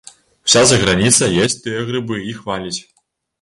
[0.49, 2.81] Уся заграніца есць тыя грыбы і хваліць.